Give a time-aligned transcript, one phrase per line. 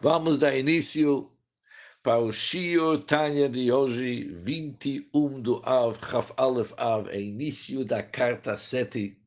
[0.00, 1.32] Vamos dar início
[2.02, 8.02] para o Shio Tanya de hoje, 21 do Av, Chaf Aleph Av, é início da
[8.02, 9.18] carta 7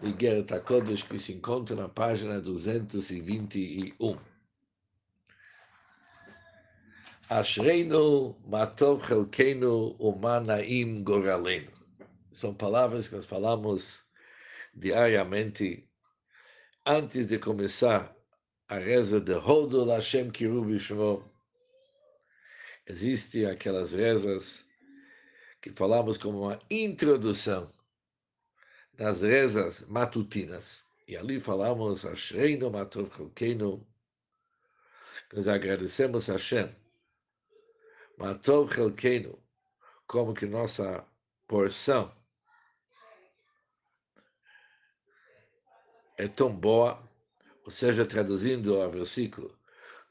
[0.00, 4.18] de Geret HaKodesh, que se encontra na página 221.
[7.30, 11.70] Ashreinu matov chelkeinu umanaim goralenu.
[12.32, 14.02] São palavras que nós falamos
[14.74, 15.88] diariamente
[16.84, 18.12] antes de começar
[18.72, 21.30] a reza de Hodol Hashem Kirubi Shmo.
[22.86, 24.64] Existem aquelas rezas
[25.60, 27.70] que falamos como uma introdução
[28.98, 30.86] nas rezas matutinas.
[31.06, 33.86] E ali falamos Ashreinu Matov Chelkeinu.
[35.34, 36.74] Nós agradecemos a Hashem.
[38.16, 39.38] Matov Chelkeinu,
[40.06, 41.06] como que nossa
[41.46, 42.10] porção
[46.16, 47.11] é tão boa
[47.64, 49.56] ou seja, traduzindo o versículo,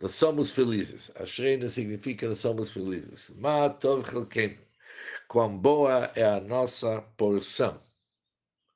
[0.01, 1.11] nós somos felizes.
[1.15, 3.29] Ashreinu significa nós somos felizes.
[3.31, 4.59] Matov chelkem.
[5.27, 7.79] Quão boa é a nossa porção.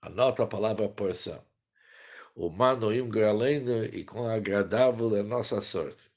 [0.01, 1.43] Anota a palavra porção.
[2.35, 6.11] O manoim graleno e quão agradável é a nossa sorte.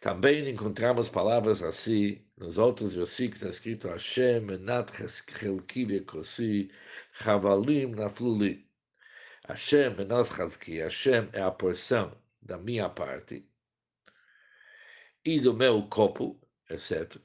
[0.00, 6.70] Também encontramos palavras assim nos outros versículos, está escrito Hashem, Menat Chelki Vekosi,
[7.12, 8.68] Chavalim Nafluli.
[9.46, 13.46] Hashem nós Hazki, Hashem é a porção da minha parte
[15.22, 17.16] e do meu copo, etc.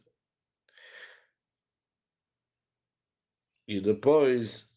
[3.66, 4.70] E depois,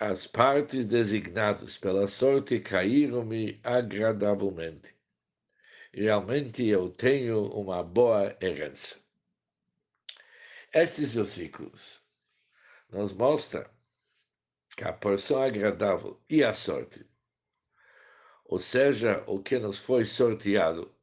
[0.00, 4.96] as partes designadas pela sorte caíram-me agradavelmente.
[5.92, 9.00] Realmente eu tenho uma boa herança.
[10.74, 12.04] Esses versículos
[12.90, 13.77] nos mostram
[14.78, 17.04] que a porção agradável e a sorte,
[18.44, 20.94] ou seja, o que nos foi sorteado,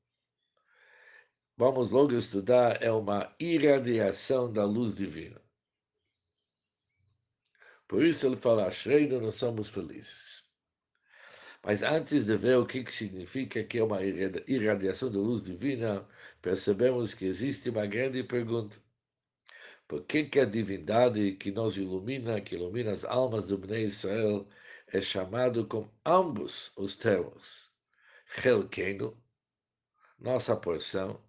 [1.57, 5.41] vamos logo estudar, é uma irradiação da luz divina.
[7.85, 10.49] Por isso ele fala, Shreino, nós somos felizes.
[11.61, 16.07] Mas antes de ver o que significa que é uma irradiação da luz divina,
[16.41, 18.84] percebemos que existe uma grande pergunta.
[19.87, 24.47] Por que, a divindade que nos ilumina, que ilumina as almas do Bnei Israel,
[24.87, 27.71] é chamado com ambos os termos?
[28.25, 29.15] Chelkeino,
[30.17, 31.23] nossa porção,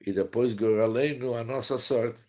[0.00, 2.26] e depois Goraleino, a nossa sorte.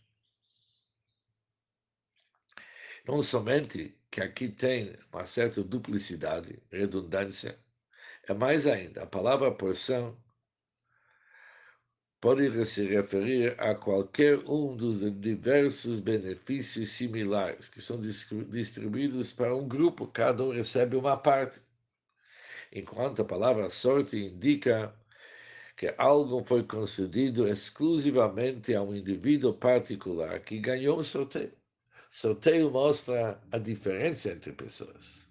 [3.07, 7.57] Não somente que aqui tem uma certa duplicidade, redundância,
[8.27, 10.17] é mais ainda, a palavra porção
[12.25, 19.67] pode se referir a qualquer um dos diversos benefícios similares que são distribuídos para um
[19.67, 21.61] grupo, cada um recebe uma parte.
[22.73, 24.91] Enquanto a palavra sorte indica
[25.77, 31.53] que algo foi concedido exclusivamente a um indivíduo particular que ganhou um sorteio.
[32.09, 35.29] Sorteio mostra a diferença entre pessoas.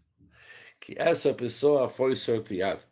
[0.78, 2.84] Que essa pessoa foi sorteada,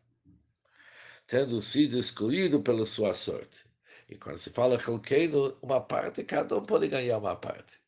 [1.25, 3.71] tendo sido escolhido pela sua sorte.
[4.13, 7.81] E quando se fala Chelkeino, uma parte, cada um pode ganhar uma parte.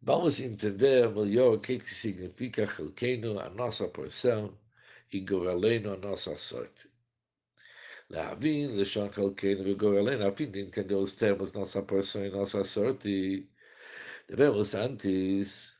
[0.00, 4.56] Vamos entender melhor o que, que significa Chelkeino, a nossa porção,
[5.12, 6.88] e Goraleno, a nossa sorte.
[8.08, 12.62] Lavin, Leshon Chelkeino e Goraleno, a fim de entender os termos nossa porção e nossa
[12.62, 13.50] sorte,
[14.28, 15.76] devemos antes,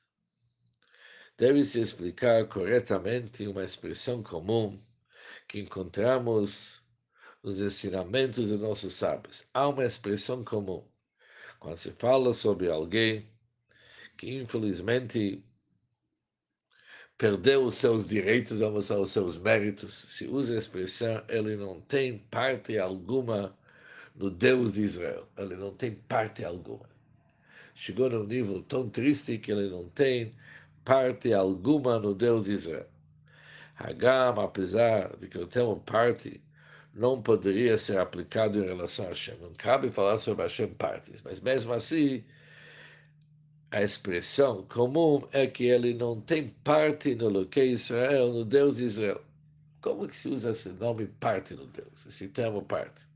[1.39, 4.77] deve-se explicar corretamente uma expressão comum
[5.47, 6.81] que encontramos
[7.43, 9.45] nos ensinamentos dos nossos sábios.
[9.55, 10.85] Há uma expressão comum.
[11.59, 13.29] Quando se fala sobre alguém
[14.17, 15.45] que, infelizmente,
[17.17, 22.19] perdeu os seus direitos, vamos aos seus méritos, se usa a expressão, ele não tem
[22.19, 23.57] parte alguma
[24.15, 25.29] no Deus de Israel.
[25.37, 26.89] Ele não tem parte alguma.
[27.75, 30.35] Chegou num nível tão triste que ele não tem
[30.85, 32.89] parte alguma no Deus de Israel.
[33.77, 36.43] Hagam, apesar de que eu tenho parte
[36.95, 39.37] não poderia ser aplicado em relação a Hashem.
[39.41, 42.25] Não cabe falar sobre Hashem partes, mas mesmo assim,
[43.71, 48.85] a expressão comum é que ele não tem parte no que Israel, no Deus de
[48.85, 49.23] Israel.
[49.81, 53.09] Como que se usa esse nome parte no Deus, esse termo parte?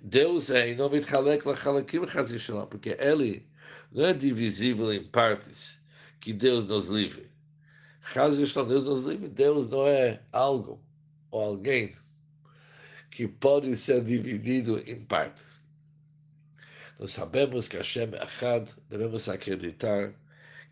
[0.00, 2.00] Deus é em nome de Halek Lachalakim
[2.70, 3.46] porque ele
[3.92, 5.80] não é divisível em partes
[6.20, 7.30] que Deus nos livre.
[8.14, 10.80] Deus nos livre, Deus não é algo
[11.30, 11.92] ou alguém
[13.10, 15.62] que pode ser dividido em partes.
[16.98, 20.14] Nós sabemos que Hashem é Achad, devemos acreditar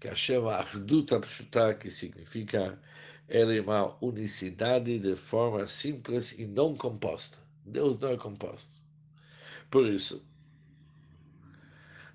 [0.00, 2.78] que Hashem Ardut Pshuta, que significa
[3.28, 7.38] ele é uma unicidade de forma simples e não composta.
[7.64, 8.80] Deus não é composto.
[9.70, 10.24] Por isso,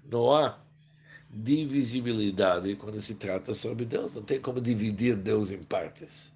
[0.05, 0.57] não há
[1.29, 4.15] divisibilidade quando se trata sobre Deus.
[4.15, 6.31] Não tem como dividir Deus em partes.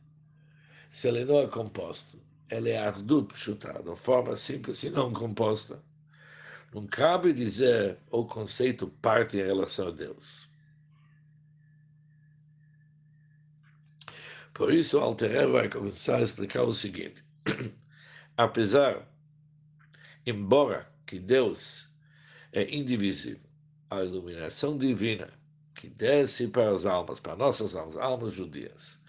[0.90, 2.20] Se ele não é composto,
[2.50, 5.82] ele é ardut de forma simples e não composta.
[6.74, 10.50] Não cabe dizer o conceito parte em relação a Deus.
[14.54, 17.24] Por isso, o Alter vai começar a explicar o seguinte:
[18.38, 19.08] apesar,
[20.26, 21.90] embora que Deus
[22.52, 23.50] é indivisível,
[23.90, 25.30] a iluminação divina
[25.74, 29.00] que desce para as almas, para nossas almas, almas judias,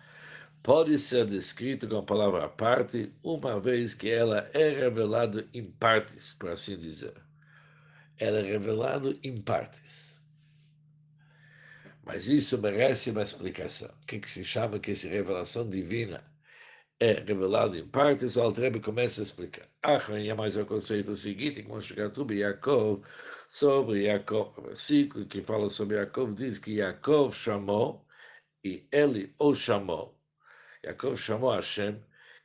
[0.66, 6.34] pode ser descrita com a palavra parte, uma vez que ela é revelada em partes,
[6.34, 7.14] por assim dizer.
[8.18, 10.20] Ela é revelada em partes.
[12.04, 13.94] Mas isso merece uma explicação.
[14.02, 16.24] O que, que se chama que essa revelação divina
[16.98, 18.34] é revelada em partes?
[18.34, 19.68] O Altrebe começa a explicar.
[19.84, 21.78] Achran é mais o conceito seguinte, como
[22.12, 23.04] tudo Yaakov,
[23.48, 24.58] sobre Yaakov.
[24.58, 28.04] O versículo que fala sobre Yaakov diz que Yaakov chamou
[28.64, 30.15] e ele o chamou.
[30.86, 32.00] Yaakov chamou Hashem,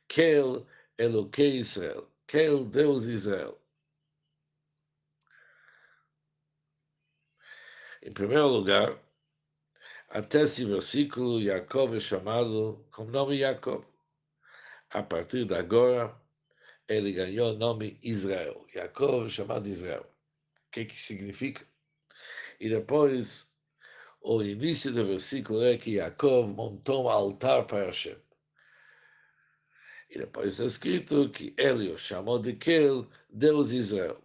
[0.08, 0.66] Kel
[0.98, 3.56] Eloquei Israel, Kel Deus Israel.
[8.02, 8.98] Em primeiro lugar,
[10.08, 13.86] até esse versículo, Yaakov é chamado com nome Yaakov.
[14.90, 16.12] A partir de agora,
[16.88, 18.66] ele ganhou o nome Israel.
[18.74, 20.02] Yaakov é chamado Israel.
[20.66, 21.64] O que, que significa?
[22.58, 23.48] E depois,
[24.20, 28.16] o início do versículo é que Yaakov montou um altar para Hashem.
[30.14, 34.22] E depois está escrito que ele o chamou de Kel, Deus Israel.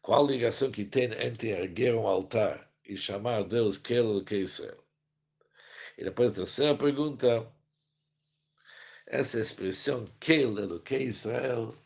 [0.00, 4.78] Qual ligação que tem entre erguer um altar e chamar Deus Kel que Israel.
[5.98, 7.52] E depois a terceira pergunta,
[9.04, 11.76] essa expressão Kel que Israel,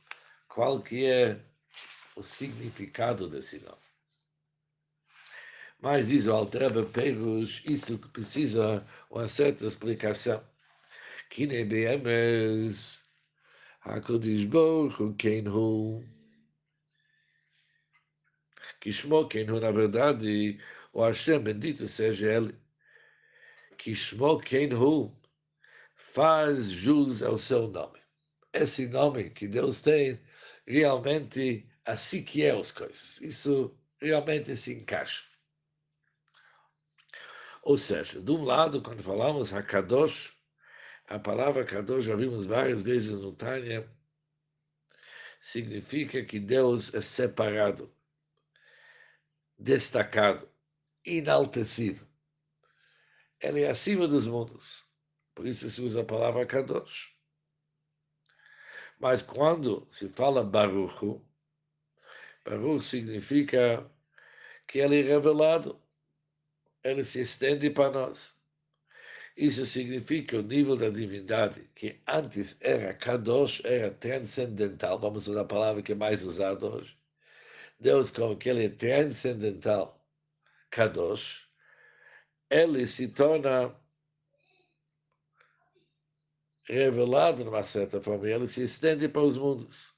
[0.49, 1.41] qual que é
[2.15, 3.89] o significado desse nome?
[5.81, 10.45] Mas diz o Altreba Perus, isso que precisa uma certa explicação.
[14.47, 16.05] Baruch Hu, quem Hu,
[18.81, 20.59] que Shmo, quem Hu, na verdade,
[20.93, 22.55] o Hashem, bendito seja Ele,
[23.77, 25.15] que Shmo Ken Hu,
[25.95, 27.99] faz jus ao seu nome.
[28.53, 30.21] Esse nome que Deus tem,
[30.67, 33.21] realmente, assim que é as coisas.
[33.21, 35.25] Isso realmente se encaixa.
[37.63, 40.38] Ou seja, de um lado, quando falamos Hakadosh,
[41.09, 43.91] a palavra Kadosh já vimos várias vezes no Tânia,
[45.41, 47.91] significa que Deus é separado,
[49.59, 50.49] destacado
[51.05, 52.07] enaltecido.
[53.41, 54.93] Ele é acima dos mundos.
[55.35, 57.17] Por isso se usa a palavra Kadosh.
[58.99, 61.23] Mas quando se fala Baruch,
[62.45, 63.91] Baruch significa
[64.67, 65.81] que ele é revelado,
[66.83, 68.38] ele se estende para nós.
[69.39, 75.45] Isso significa o nível da divindade, que antes era Kadosh, era transcendental, vamos usar a
[75.45, 76.99] palavra que é mais usada hoje.
[77.79, 80.05] Deus, como que ele é transcendental,
[80.71, 81.49] Kadosh,
[82.51, 83.73] ele se torna
[86.65, 89.95] revelado de uma certa forma, ele se estende para os mundos.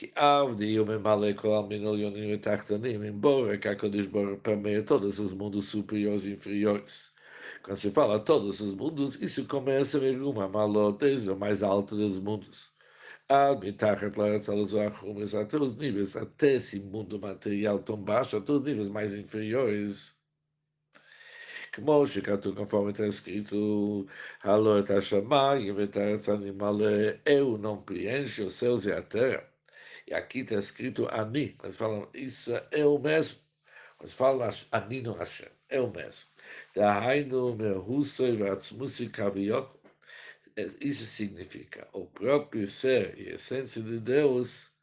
[0.00, 5.18] Que Avdi o Memale Kolam Minolionim e Tachtanim, embora que a Kodesh Baruch permeia todos
[5.18, 7.14] os mundos superiores e inferiores.
[7.62, 12.18] Quando se fala todos os mundos, isso começa em uma malotes, o mais alto dos
[12.18, 12.76] mundos
[15.40, 20.14] até os níveis, até esse mundo material tão baixo, até os níveis mais inferiores.
[21.72, 24.06] כמו שכתוב conforme está escrito,
[24.42, 26.86] הלא את השמיים ואת הארץ הנמלא,
[27.26, 29.49] eu não preenche os céus e a terra.
[30.11, 31.55] E aqui está escrito Ani.
[31.63, 33.39] Eles falam, isso é eu mesmo.
[33.97, 36.27] Eles falam Ani no Hashem, é eu mesmo.
[36.75, 39.73] Dahainu mehusoi vatsmusi kavioch.
[40.57, 44.75] É, isso significa, o próprio ser e essência de Deus,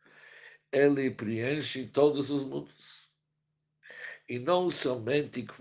[0.72, 3.10] ele preenche todos os mundos.
[4.26, 5.52] E não somente que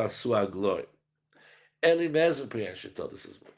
[0.00, 0.88] a sua glória.
[1.82, 3.55] Ele mesmo preenche todos os mundos.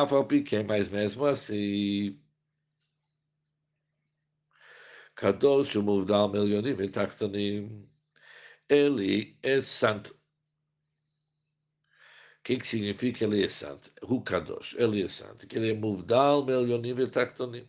[0.00, 2.18] Aval pequeno, mas mesmo assim,
[5.14, 7.88] Kadosh Muvdal Melionim Vetachtonim.
[8.68, 10.10] Ele é santo.
[12.40, 13.92] O que, que significa ele é santo?
[14.02, 15.46] Hu Kadosh, ele é santo.
[15.46, 17.68] Que ele é Muvdal Melionim Vetachtonim.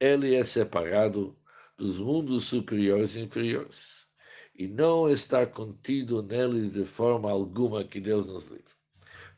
[0.00, 1.36] Ele é separado
[1.76, 4.08] dos mundos superiores e inferiores.
[4.54, 8.72] E não está contido neles de forma alguma que Deus nos livre.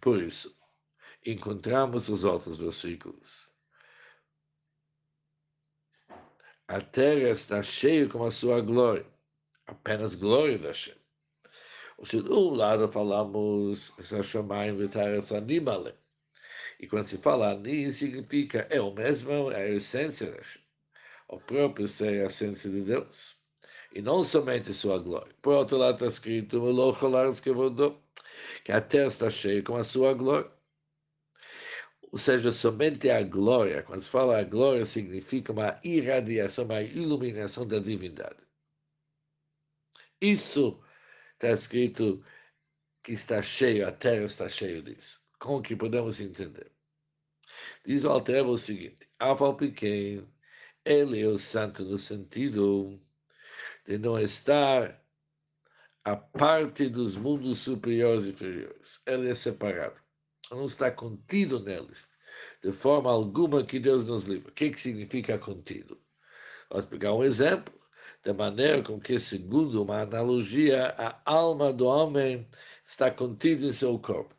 [0.00, 0.59] Por isso,
[1.24, 3.50] encontramos os outros versículos.
[6.66, 9.06] A terra está cheia com a sua glória,
[9.66, 10.94] apenas glória da Hashem.
[11.98, 15.94] Ou seja, de um lado falamos Hashemayim v'taretz animale,
[16.78, 20.62] e quando se fala ani, significa é o mesmo, é a essência da Hashem.
[21.28, 23.38] O próprio ser a essência de Deus.
[23.92, 25.34] E não somente sua glória.
[25.42, 26.60] Por outro lado está escrito,
[28.64, 30.50] que a terra está cheia com a sua glória
[32.12, 37.66] ou seja, somente a glória, quando se fala a glória, significa uma irradiação, uma iluminação
[37.66, 38.38] da divindade.
[40.20, 40.82] Isso
[41.34, 42.22] está escrito
[43.02, 45.24] que está cheio, a terra está cheia disso.
[45.38, 46.72] Como que podemos entender?
[47.84, 50.28] Diz o Altrebo o seguinte, Aval pequeno,
[50.84, 53.00] ele é o santo no sentido
[53.86, 55.00] de não estar
[56.04, 59.00] a parte dos mundos superiores e inferiores.
[59.06, 60.00] Ele é separado
[60.50, 62.18] não está contido neles,
[62.62, 64.50] de forma alguma que Deus nos livre.
[64.50, 66.00] O que, que significa contido?
[66.70, 67.72] Vamos pegar um exemplo,
[68.22, 72.46] da maneira com que, segundo uma analogia, a alma do homem
[72.82, 74.34] está contida em seu corpo.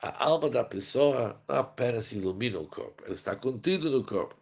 [0.00, 4.36] A alma da pessoa não apenas ilumina o corpo, ela está contida no corpo.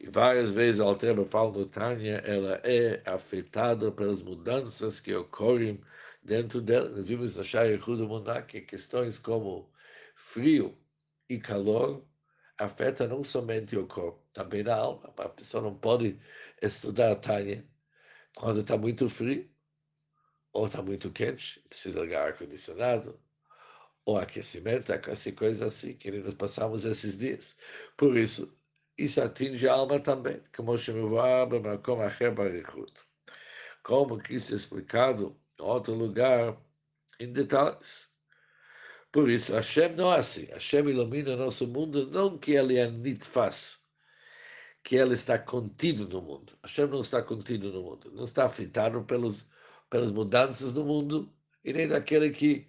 [0.00, 5.80] E várias vezes a Altreba fala no Tânia, ela é afetada pelas mudanças que ocorrem
[6.22, 6.88] dentro dela.
[6.90, 9.70] Nós vimos no Shai Yehuda que questões como
[10.16, 10.76] frio
[11.28, 12.04] e calor
[12.58, 15.12] afeta não somente o corpo, também a alma.
[15.18, 16.18] A pessoa não pode
[16.62, 17.64] estudar a Tânia
[18.34, 19.48] quando está muito frio
[20.52, 23.20] ou está muito quente, precisa ligar ar-condicionado,
[24.06, 27.56] ou aquecimento, essa coisa assim, que nós passamos esses dias.
[27.96, 28.56] Por isso,
[28.96, 30.72] isso atinge a alma também, como
[33.82, 36.56] como que isso é explicado em outro lugar,
[37.20, 38.15] em detalhes.
[39.11, 40.45] Por isso, Hashem não é assim.
[40.45, 43.79] Hashem ilumina o nosso mundo, não que ele é nitfas,
[44.83, 46.57] que ele está contido no mundo.
[46.63, 49.47] Hashem não está contido no mundo, não está afetado pelos,
[49.89, 52.67] pelas mudanças no mundo e nem daquele que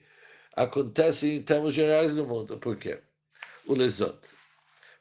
[0.56, 2.58] acontece em termos gerais no mundo.
[2.58, 3.00] Por quê?
[3.66, 4.18] O lesot.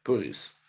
[0.04, 0.62] Por isso.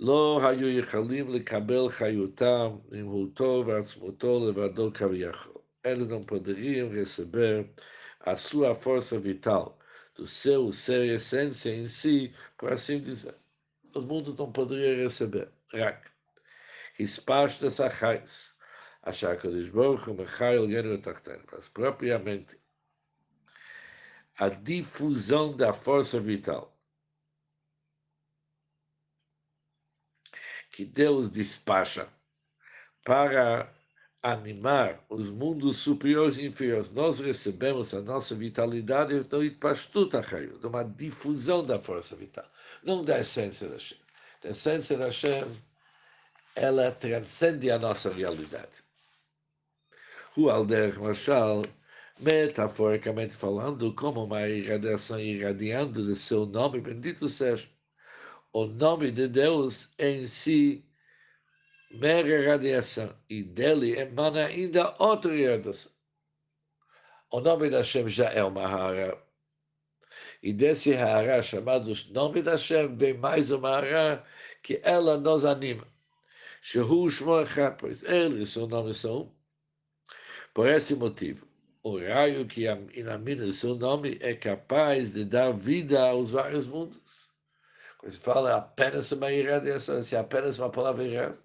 [0.00, 5.60] לא היו יכולים לקבל חיותם, נמהותו ועצמותו לבדו כביכול.
[5.86, 7.64] אלה não poderiam receber
[8.25, 9.77] a sua força vital,
[10.15, 13.35] do seu ser essência em si, por assim dizer.
[13.93, 15.49] Os mundos não poderiam receber.
[15.71, 16.09] Rak.
[16.99, 18.55] Hispashtas achais.
[19.03, 20.99] Achar que o Baruch Mechael Genu
[21.51, 22.59] Mas propriamente
[24.37, 26.75] a difusão da força vital
[30.71, 32.11] que Deus despacha
[33.05, 33.73] para
[34.25, 40.65] animar os mundos superiores e inferiores, nós recebemos a nossa vitalidade do Itpashtut Achayu, de
[40.65, 42.45] uma difusão da força vital,
[42.83, 43.99] não da essência da Hashem.
[44.43, 45.45] A essência da Hashem,
[46.55, 48.83] ela transcende a nossa realidade.
[50.35, 51.61] O Alder Mashal,
[52.19, 57.67] metaforicamente falando, como uma irradiação irradiando de seu nome, bendito seja,
[58.51, 60.83] o nome de Deus em si
[61.95, 65.91] mera radiação e dele emana ainda outra radiação.
[67.31, 69.21] O nome da Hashem já é uma hara.
[70.41, 74.23] E desse hara chamado nome da Hashem vem mais uma hara
[74.61, 75.87] que ela nos anima.
[76.61, 79.31] Shehu Shmocha, pois ele e seu nome são
[80.53, 81.47] Por esse motivo,
[81.83, 87.29] o raio que ilumina seu nome é capaz de dar vida aos vários mundos.
[87.99, 91.44] Quando se fala apenas uma irradiação, se apenas uma palavra errada,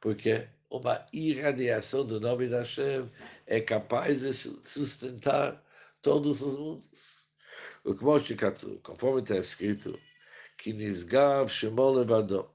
[0.00, 3.10] porque uma irradiação do nome da Hashem
[3.46, 5.62] é capaz de sustentar
[6.02, 7.28] todos os mundos.
[7.84, 8.52] O que mostra
[8.82, 9.98] conforme está escrito,
[10.56, 12.52] que Nisgav Shemol Levador,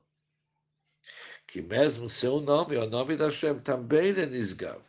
[1.47, 4.81] que mesmo seu nome, o nome da Hashem, também é Nisgav,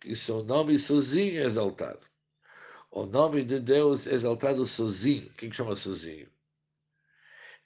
[0.00, 2.06] que seu nome sozinho é exaltado.
[2.90, 5.32] O nome de Deus é exaltado sozinho.
[5.32, 6.28] Quem chama sozinho?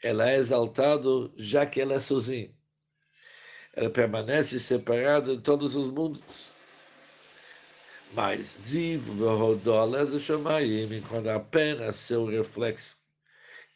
[0.02, 2.54] Ela é exaltado já que ela é sozinho
[3.76, 6.52] ela permanece separada de todos os mundos.
[8.12, 8.56] Mas
[11.08, 12.96] quando apenas seu reflexo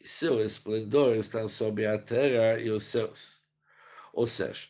[0.01, 3.41] e seu esplendor estão sob a terra e os céus.
[4.13, 4.67] Ou seja,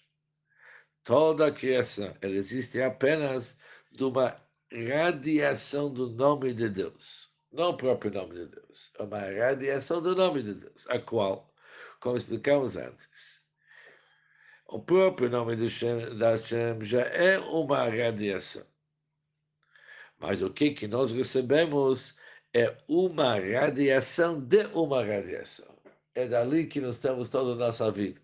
[1.03, 3.57] Toda a criação, ela existe apenas
[3.91, 4.39] de uma
[4.71, 7.33] radiação do nome de Deus.
[7.51, 11.51] Não o próprio nome de Deus, é uma radiação do nome de Deus, a qual,
[11.99, 13.40] como explicamos antes,
[14.71, 18.65] o próprio nome de Hashem, da Hashem já é uma radiação.
[20.17, 22.15] Mas o que, que nós recebemos
[22.53, 25.67] é uma radiação de uma radiação.
[26.15, 28.21] É dali que nós temos toda a nossa vida.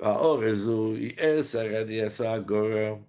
[0.00, 3.04] E essa radiação agora,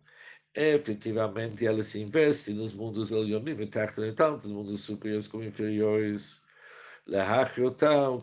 [0.56, 6.42] efetivamente, ela se investe nos mundos elionim e tanto nos mundos superiores como inferiores,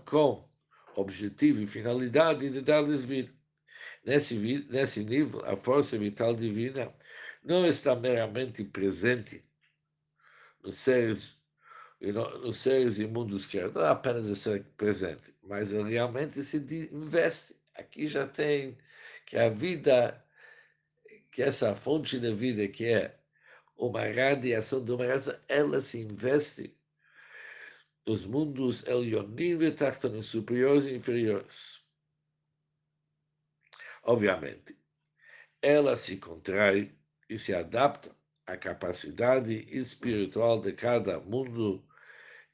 [0.04, 0.48] com
[0.96, 3.35] objetivo e finalidade de dar-lhes vida.
[4.06, 4.38] Nesse,
[4.70, 6.94] nesse nível, a força vital divina
[7.42, 9.44] não está meramente presente
[10.62, 11.36] nos seres,
[12.00, 16.58] nos seres imundos que não é apenas ser presente, mas realmente se
[16.92, 17.56] investe.
[17.74, 18.78] Aqui já tem
[19.26, 20.24] que a vida,
[21.32, 23.18] que essa fonte de vida que é
[23.76, 26.78] uma radiação de uma raça, ela se investe
[28.06, 31.85] nos mundos elionim e superiores e inferiores.
[34.06, 34.78] Obviamente,
[35.60, 36.96] ela se contrai
[37.28, 38.14] e se adapta
[38.46, 41.84] à capacidade espiritual de cada mundo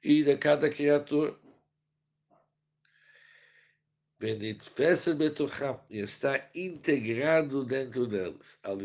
[0.03, 1.39] e de cada criatura.
[5.91, 8.59] E está integrado dentro deles.
[8.63, 8.83] Ela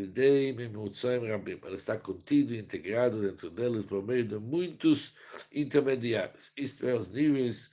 [1.74, 5.14] está contido e integrado dentro deles por meio de muitos
[5.50, 6.52] intermediários.
[6.54, 7.70] Isto é, os níveis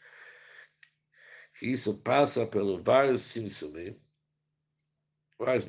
[1.60, 4.00] que isso passa pelos vários simsumim,
[5.38, 5.66] aqui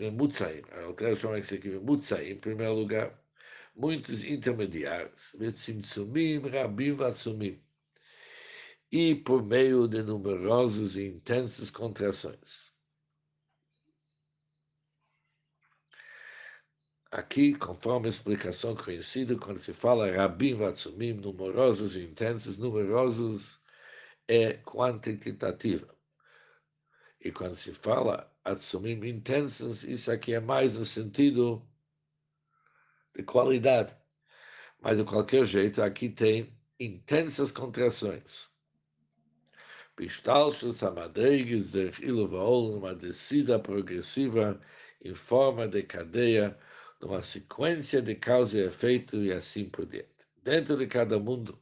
[1.71, 3.19] memutzaim, em primeiro lugar.
[3.75, 5.35] Muitos intermediários.
[8.91, 12.73] E por meio de numerosas e intensas contrações.
[17.11, 23.61] Aqui, conforme a explicação conhecida, quando se fala Rabim Vatsumim, numerosos e intensos, numerosos
[24.29, 25.95] é quantitativa.
[27.21, 31.69] E quando se fala Atsumim intensos, isso aqui é mais no sentido
[33.13, 33.97] de qualidade.
[34.81, 38.49] Mas, de qualquer jeito, aqui tem intensas contrações.
[39.97, 44.61] Pistalchus Amadeiges de Iluvaol, uma descida progressiva
[45.05, 46.57] em forma de cadeia,
[47.01, 50.25] numa sequência de causa e efeito e assim por diante.
[50.45, 51.59] Dentro de cada mundo,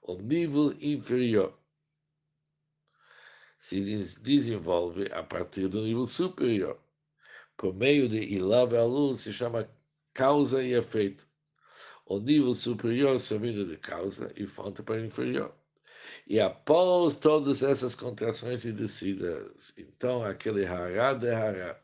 [0.00, 1.58] o nível inferior
[3.62, 3.80] se
[4.20, 6.80] desenvolve a partir do nível superior.
[7.56, 9.70] Por meio de Ilav Alul se chama
[10.12, 11.28] causa e efeito.
[12.04, 15.54] O nível superior servindo de causa e fonte para o inferior.
[16.26, 21.80] E após todas essas contrações e descidas, então aquele hará de hará,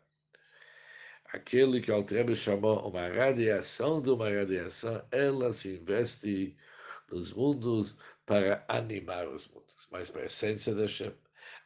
[1.27, 6.57] aquele que Altrebe chamou uma radiação de uma radiação, ela se investe
[7.09, 9.87] nos mundos para animar os mundos.
[9.93, 11.15] Mas para a essência da Shem,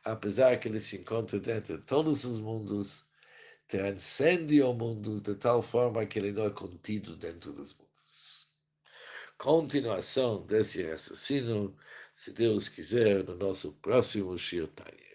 [0.05, 3.07] apesar que ele se encontra dentro de todos os mundos,
[3.69, 8.51] transcende os mundos de tal forma que ele não é contido dentro dos mundos.
[9.39, 11.77] Continuação desse raciocínio
[12.15, 15.12] se Deus quiser, no nosso próximo Shirtai.